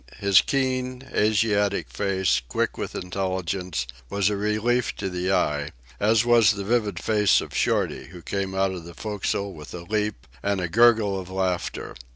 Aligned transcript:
His 0.17 0.41
keen, 0.41 1.07
Asiatic 1.13 1.91
face, 1.91 2.41
quick 2.47 2.75
with 2.75 2.95
intelligence, 2.95 3.85
was 4.09 4.31
a 4.31 4.35
relief 4.35 4.95
to 4.95 5.11
the 5.11 5.31
eye, 5.31 5.73
as 5.99 6.25
was 6.25 6.53
the 6.53 6.63
vivid 6.63 6.97
face 6.97 7.39
of 7.39 7.53
Shorty, 7.55 8.05
who 8.05 8.23
came 8.23 8.55
out 8.55 8.71
of 8.71 8.83
the 8.83 8.95
forecastle 8.95 9.53
with 9.53 9.75
a 9.75 9.81
leap 9.81 10.25
and 10.41 10.59
a 10.59 10.67
gurgle 10.67 11.19
of 11.19 11.29
laughter. 11.29 11.95